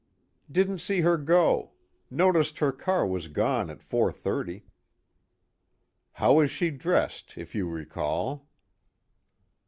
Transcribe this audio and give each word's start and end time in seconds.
"Didn't 0.51 0.79
see 0.79 1.01
her 1.01 1.15
go. 1.15 1.73
Noticed 2.09 2.57
her 2.57 2.71
car 2.71 3.05
was 3.05 3.27
gone 3.27 3.69
at 3.69 3.83
four 3.83 4.11
thirty." 4.11 4.63
"How 6.13 6.33
was 6.37 6.49
she 6.49 6.71
dressed, 6.71 7.37
if 7.37 7.53
you 7.53 7.67
recall?" 7.69 8.47